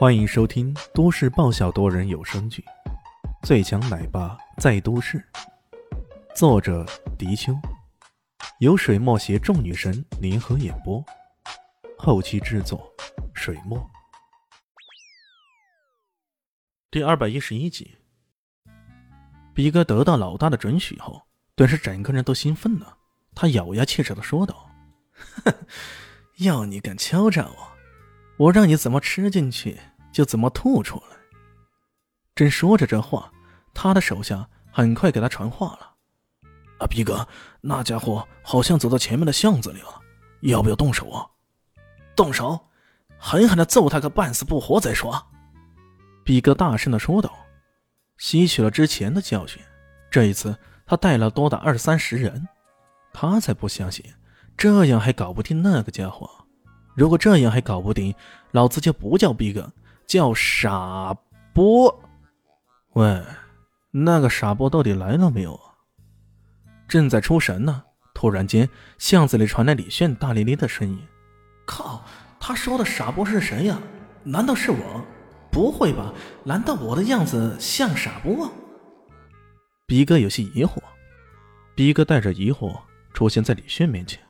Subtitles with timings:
[0.00, 2.64] 欢迎收听都市爆笑多人有声剧
[3.46, 5.18] 《最强奶爸在都市》，
[6.34, 6.86] 作者：
[7.18, 7.54] 迪秋，
[8.60, 11.04] 由水墨携众女神联合演播，
[11.98, 12.90] 后期制作：
[13.34, 13.78] 水墨。
[16.90, 17.98] 第二百一十一集，
[19.52, 21.20] 逼哥得到老大的准许后，
[21.54, 22.96] 顿时整个人都兴奋了。
[23.34, 24.70] 他咬牙切齿的说道
[26.40, 29.78] ：“要你敢敲诈我，我让你怎么吃进去？”
[30.12, 31.16] 就怎么吐出来。
[32.34, 33.30] 正说着这话，
[33.74, 35.94] 他的手下很快给他传话了
[36.78, 37.26] ：“啊，逼哥，
[37.60, 40.00] 那家伙好像走到前面的巷子里了，
[40.40, 41.26] 要不要动手啊？
[42.16, 42.58] 动手，
[43.18, 45.26] 狠狠的揍他个半死不活再说。”
[46.24, 47.32] 逼哥大声的说道。
[48.18, 49.62] 吸取了之前的教训，
[50.10, 52.46] 这一次他带了多达二三十人，
[53.14, 54.04] 他才不相信
[54.58, 56.28] 这样还搞不定那个家伙。
[56.94, 58.14] 如果这样还搞不定，
[58.50, 59.72] 老子就不叫逼哥。
[60.10, 61.16] 叫傻
[61.54, 62.02] 波，
[62.94, 63.22] 喂，
[63.92, 65.70] 那个傻波到底来了没有啊？
[66.88, 70.98] 正在出神呢，突然间巷子里传来李炫大咧咧的声音
[71.64, 72.04] ：“靠，
[72.40, 73.78] 他说的傻波是谁呀？
[74.24, 75.06] 难道是我？
[75.48, 76.12] 不会吧？
[76.42, 78.50] 难道我的样子像傻波？”
[79.86, 80.82] 逼哥有些疑惑，
[81.76, 82.76] 逼哥带着疑惑
[83.14, 84.20] 出现在李炫面前，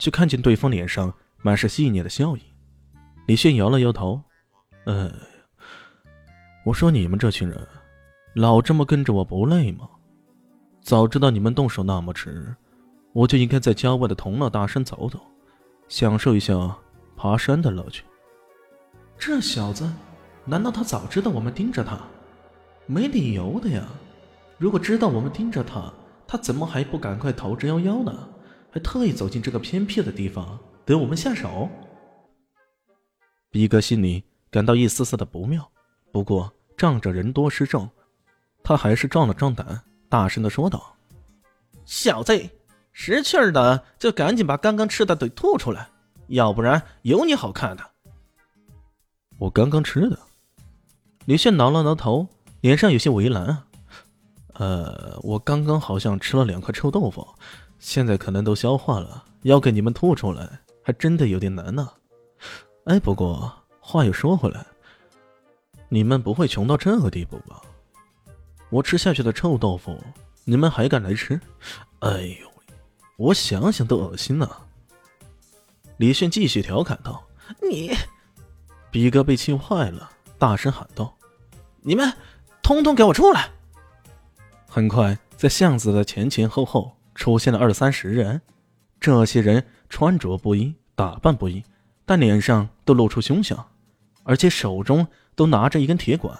[0.00, 2.42] 却看见对方脸上满是细腻的笑意。
[3.28, 4.20] 李炫摇了摇头。
[4.86, 5.10] 哎，
[6.64, 7.66] 我说你们这群人，
[8.36, 9.88] 老这么跟着我不累吗？
[10.80, 12.54] 早知道你们动手那么迟，
[13.12, 15.18] 我就应该在郊外的同乐大山走走，
[15.88, 16.54] 享受一下
[17.16, 18.04] 爬山的乐趣。
[19.18, 19.92] 这小子，
[20.44, 21.98] 难道他早知道我们盯着他？
[22.86, 23.82] 没理由的呀！
[24.56, 25.92] 如果知道我们盯着他，
[26.28, 28.28] 他怎么还不赶快逃之夭夭呢？
[28.70, 31.68] 还特意走进这个偏僻的地方等我们下手？
[33.50, 34.22] 逼哥心里。
[34.50, 35.68] 感到一丝丝的不妙，
[36.12, 37.88] 不过仗着人多势众，
[38.62, 40.94] 他还是壮了壮胆，大声的说道
[41.84, 42.48] ：“小子，
[42.92, 45.88] 识趣儿的就赶紧把刚刚吃的得吐出来，
[46.28, 47.84] 要不然有你好看的。”
[49.38, 50.18] 我刚刚吃的，
[51.26, 52.26] 李炫挠了挠头，
[52.60, 53.66] 脸上有些为难啊。
[54.54, 57.26] 呃，我刚刚好像吃了两块臭豆腐，
[57.78, 61.90] 现在可能都消化了，要给你们吐出来，还真的有点难呢。
[62.84, 63.65] 哎，不过。
[63.88, 64.66] 话又说回来，
[65.88, 67.62] 你们不会穷到这个地步吧？
[68.68, 69.96] 我吃下去的臭豆腐，
[70.42, 71.40] 你们还敢来吃？
[72.00, 72.50] 哎呦，
[73.16, 74.50] 我想想都恶心呐！
[75.98, 77.24] 李迅继续调侃道
[77.62, 77.92] ：“你，
[78.90, 81.16] 逼哥被气坏了，大声喊道
[81.82, 82.12] ：‘你们，
[82.62, 83.50] 通通给我出来！’
[84.68, 88.42] 很快，在巷子的前前后后出现了二三十人，
[88.98, 91.62] 这些人穿着不一，打扮不一，
[92.04, 93.64] 但脸上都露出凶相。
[94.26, 95.06] 而且手中
[95.36, 96.36] 都拿着一根铁管，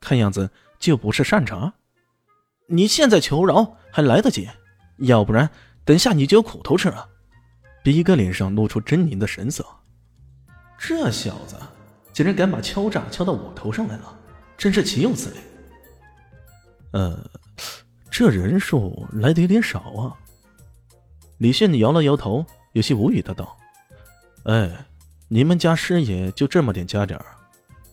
[0.00, 1.72] 看样子就不是善茬。
[2.66, 4.48] 你现在求饶还来得及，
[4.98, 5.48] 要不然
[5.82, 7.08] 等下你就有苦头吃了。
[7.82, 9.66] 逼哥脸上露出狰狞的神色，
[10.78, 11.56] 这小子
[12.12, 14.14] 竟然敢把敲诈敲到我头上来了，
[14.58, 15.36] 真是岂有此理！
[16.92, 17.18] 呃，
[18.10, 20.14] 这人数来的有点少啊。
[21.38, 23.56] 李迅摇了摇头，有些无语的道
[24.44, 24.70] ：“哎。”
[25.34, 27.24] 你们家师爷就这么点家底儿，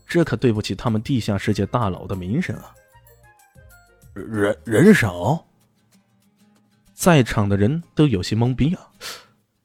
[0.05, 2.75] 这可对不起他们地下世界大佬的名声啊！
[4.13, 5.45] 人人少，
[6.93, 8.91] 在场的人都有些懵逼啊！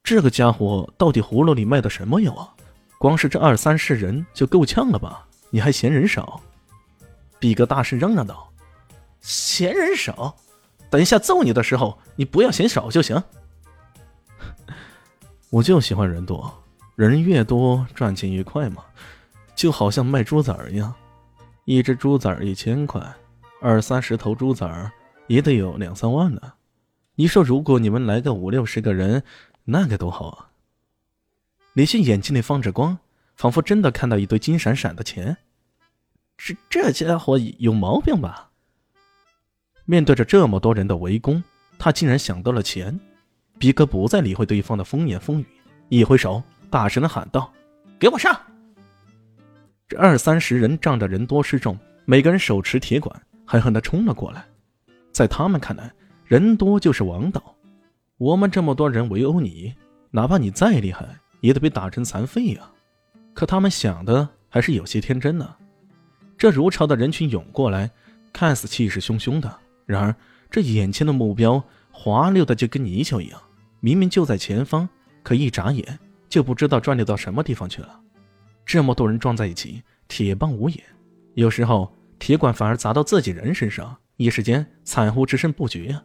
[0.04, 2.54] 这个家伙到底葫芦里卖的什么药啊？
[2.96, 5.26] 光是这二三十人就够呛了吧？
[5.50, 6.40] 你还嫌人少？
[7.40, 8.52] 比哥大声嚷嚷道
[9.20, 10.36] ：“嫌人少？
[10.88, 13.20] 等一下揍你的时候，你不要嫌少就行。
[15.50, 16.48] 我就喜欢人多。”
[16.96, 18.84] 人越多，赚钱越快嘛，
[19.56, 20.94] 就好像卖猪崽儿一样，
[21.64, 23.02] 一只猪崽儿一千块，
[23.60, 24.92] 二三十头猪崽儿
[25.26, 26.52] 也得有两三万呢。
[27.16, 29.22] 你说，如果你们来个五六十个人，
[29.64, 30.50] 那该多好啊！
[31.72, 32.96] 李信眼睛里放着光，
[33.34, 35.36] 仿佛真的看到一堆金闪闪的钱。
[36.36, 38.50] 这这家伙有毛病吧？
[39.84, 41.42] 面对着这么多人的围攻，
[41.78, 42.98] 他竟然想到了钱。
[43.58, 45.46] 比哥不再理会对方的风言风语，
[45.88, 46.42] 一挥手。
[46.74, 47.52] 大声的喊道
[48.00, 48.36] ：“给我上！”
[49.86, 53.14] 这二三十人仗着人多势众，每个人手持铁管，
[53.46, 54.44] 狠狠的冲了过来。
[55.12, 55.88] 在他们看来，
[56.24, 57.54] 人多就是王道。
[58.18, 59.72] 我们这么多人围殴你，
[60.10, 61.06] 哪怕你再厉害，
[61.42, 62.68] 也得被打成残废呀！
[63.34, 65.54] 可他们想的还是有些天真呢。
[66.36, 67.88] 这如潮的人群涌过来，
[68.32, 69.56] 看似气势汹汹的，
[69.86, 70.12] 然而
[70.50, 71.62] 这眼前的目标
[71.92, 73.40] 滑溜的就跟泥鳅一样，
[73.78, 74.88] 明明就在前方，
[75.22, 76.00] 可一眨眼。
[76.34, 78.00] 就不知道转溜到什么地方去了。
[78.66, 80.82] 这么多人撞在一起，铁棒无眼，
[81.34, 86.02] 有时候铁管反而砸到自己人身上，一时间惨呼之声不绝啊！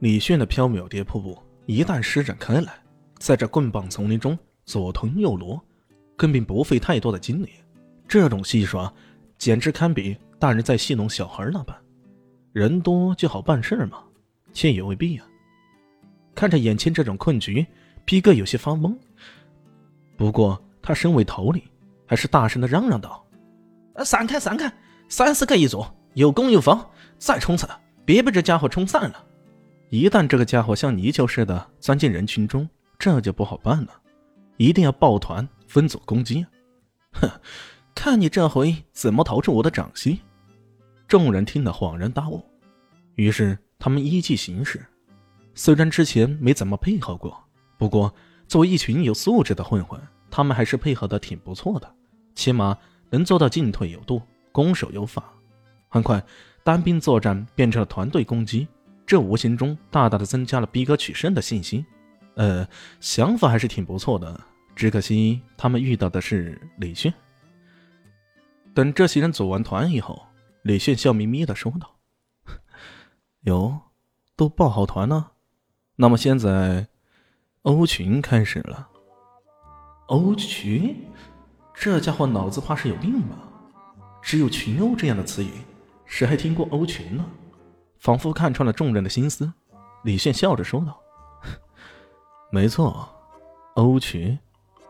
[0.00, 2.70] 李炫的缥缈蝶瀑布一旦施展开来，
[3.16, 5.58] 在这棍棒丛林中左腾右挪，
[6.18, 7.48] 根本不费太多的精力。
[8.06, 8.92] 这种戏耍，
[9.38, 11.74] 简直堪比大人在戏弄小孩那般。
[12.52, 14.04] 人多就好办事嘛，
[14.52, 15.26] 却也未必啊。
[16.34, 17.66] 看着眼前这种困局，
[18.04, 18.94] 皮哥有些发懵。
[20.20, 21.62] 不过他身为头领，
[22.06, 23.26] 还是大声的嚷嚷道
[24.04, 24.70] ：“散开，散开，
[25.08, 25.82] 三四个一组，
[26.12, 26.86] 有攻有防，
[27.16, 27.66] 再冲刺，
[28.04, 29.24] 别被这家伙冲散了。
[29.88, 32.68] 一旦这个家伙像泥鳅似的钻进人群中，
[32.98, 33.98] 这就不好办了。
[34.58, 36.44] 一定要抱团分组攻击。
[37.12, 37.26] 哼，
[37.94, 40.18] 看你这回怎么逃出我的掌心！”
[41.08, 42.44] 众人听得恍然大悟，
[43.14, 44.84] 于是他们依计行事。
[45.54, 47.42] 虽然之前没怎么配合过，
[47.78, 48.14] 不过
[48.50, 51.88] 作为一群有素质的混混，他们还是配合的挺不错的，
[52.34, 52.76] 起码
[53.08, 54.20] 能做到进退有度，
[54.50, 55.32] 攻守有法。
[55.88, 56.20] 很快，
[56.64, 58.66] 单兵作战变成了团队攻击，
[59.06, 61.86] 这无形中大大的增加了逼哥取胜的信心。
[62.34, 62.66] 呃，
[62.98, 64.40] 想法还是挺不错的，
[64.74, 67.14] 只可惜他们遇到的是李炫。
[68.74, 70.20] 等这些人组完团以后。
[70.62, 71.96] 李炫笑眯眯的说道
[73.46, 73.80] ：“哟，
[74.36, 75.32] 都报好团了，
[75.96, 76.86] 那么现在，
[77.62, 78.88] 欧群开始了。
[80.06, 81.06] 欧群，
[81.74, 83.36] 这家伙脑子怕是有病吧？
[84.22, 85.50] 只有群殴这样的词语，
[86.06, 87.24] 谁还听过欧群呢？”
[88.00, 89.52] 仿佛看穿了众人的心思，
[90.04, 90.98] 李炫笑着说道
[92.50, 93.06] ：“没错，
[93.74, 94.38] 欧群，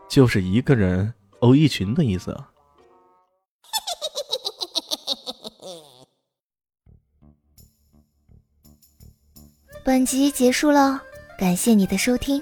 [0.09, 2.33] 就是一个人殴一群的意思。”
[9.83, 11.01] 本集结束了，
[11.37, 12.41] 感谢你的收听，